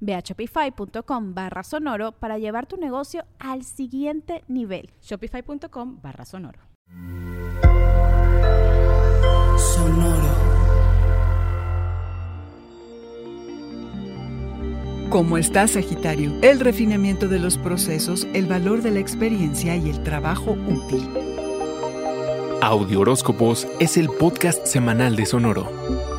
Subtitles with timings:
[0.00, 4.90] Ve a shopify.com barra sonoro para llevar tu negocio al siguiente nivel.
[5.02, 6.60] Shopify.com barra sonoro.
[9.58, 10.48] Sonoro.
[15.10, 16.32] ¿Cómo estás, Sagitario?
[16.42, 21.08] El refinamiento de los procesos, el valor de la experiencia y el trabajo útil.
[22.60, 26.17] Audio Horóscopos es el podcast semanal de Sonoro.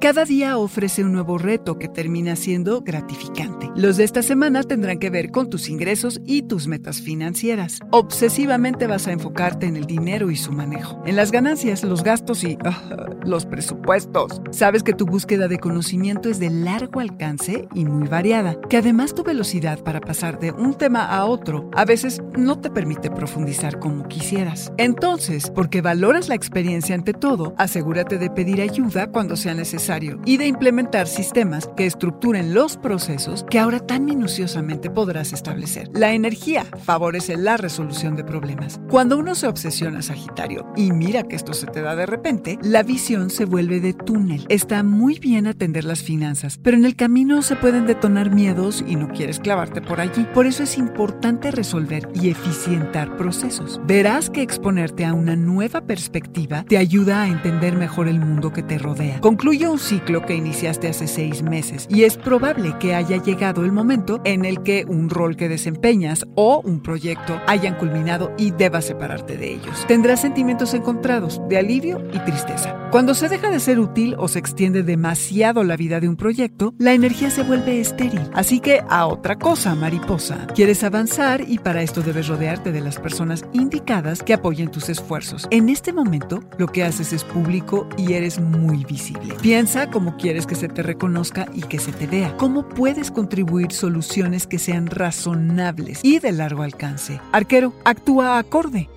[0.00, 3.68] Cada día ofrece un nuevo reto que termina siendo gratificante.
[3.76, 7.80] Los de esta semana tendrán que ver con tus ingresos y tus metas financieras.
[7.90, 12.44] Obsesivamente vas a enfocarte en el dinero y su manejo, en las ganancias, los gastos
[12.44, 14.40] y ah, los presupuestos.
[14.52, 19.14] Sabes que tu búsqueda de conocimiento es de largo alcance y muy variada, que además
[19.14, 23.78] tu velocidad para pasar de un tema a otro a veces no te permite profundizar
[23.78, 24.72] como quisieras.
[24.78, 29.89] Entonces, porque valoras la experiencia ante todo, asegúrate de pedir ayuda cuando sea necesario
[30.24, 35.88] y de implementar sistemas que estructuren los procesos que ahora tan minuciosamente podrás establecer.
[35.92, 38.80] La energía favorece la resolución de problemas.
[38.88, 42.84] Cuando uno se obsesiona, Sagitario, y mira que esto se te da de repente, la
[42.84, 44.46] visión se vuelve de túnel.
[44.48, 48.94] Está muy bien atender las finanzas, pero en el camino se pueden detonar miedos y
[48.94, 50.24] no quieres clavarte por allí.
[50.32, 53.80] Por eso es importante resolver y eficientar procesos.
[53.86, 58.62] Verás que exponerte a una nueva perspectiva te ayuda a entender mejor el mundo que
[58.62, 59.20] te rodea.
[59.20, 63.72] Concluye un ciclo que iniciaste hace seis meses y es probable que haya llegado el
[63.72, 68.86] momento en el que un rol que desempeñas o un proyecto hayan culminado y debas
[68.86, 69.84] separarte de ellos.
[69.88, 72.76] Tendrás sentimientos encontrados de alivio y tristeza.
[72.90, 76.74] Cuando se deja de ser útil o se extiende demasiado la vida de un proyecto,
[76.78, 78.20] la energía se vuelve estéril.
[78.34, 80.46] Así que a otra cosa, mariposa.
[80.54, 85.46] Quieres avanzar y para esto debes rodearte de las personas indicadas que apoyen tus esfuerzos.
[85.50, 89.34] En este momento, lo que haces es público y eres muy visible.
[89.40, 92.36] Piensa Piensa cómo quieres que se te reconozca y que se te vea.
[92.38, 97.20] ¿Cómo puedes contribuir soluciones que sean razonables y de largo alcance?
[97.30, 98.88] Arquero, actúa acorde.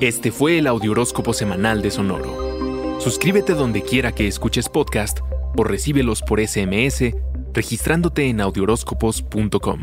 [0.00, 3.00] Este fue el Audioróscopo Semanal de Sonoro.
[3.00, 5.18] Suscríbete donde quiera que escuches podcast
[5.56, 7.12] o recíbelos por SMS
[7.52, 9.82] registrándote en audioróscopos.com.